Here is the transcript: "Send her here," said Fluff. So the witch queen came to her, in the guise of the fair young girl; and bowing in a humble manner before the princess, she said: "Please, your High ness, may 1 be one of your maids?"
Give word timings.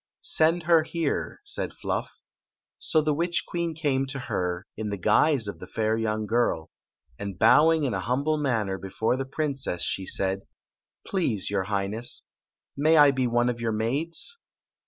"Send 0.23 0.63
her 0.63 0.81
here," 0.81 1.41
said 1.45 1.75
Fluff. 1.75 2.11
So 2.79 3.03
the 3.03 3.13
witch 3.13 3.43
queen 3.45 3.75
came 3.75 4.07
to 4.07 4.17
her, 4.17 4.65
in 4.75 4.89
the 4.89 4.97
guise 4.97 5.47
of 5.47 5.59
the 5.59 5.67
fair 5.67 5.95
young 5.95 6.25
girl; 6.25 6.71
and 7.19 7.37
bowing 7.37 7.83
in 7.83 7.93
a 7.93 7.99
humble 7.99 8.39
manner 8.39 8.79
before 8.79 9.15
the 9.15 9.25
princess, 9.25 9.83
she 9.83 10.07
said: 10.07 10.41
"Please, 11.05 11.51
your 11.51 11.65
High 11.65 11.85
ness, 11.85 12.23
may 12.75 12.95
1 12.95 13.13
be 13.13 13.27
one 13.27 13.47
of 13.47 13.61
your 13.61 13.71
maids?" 13.73 14.39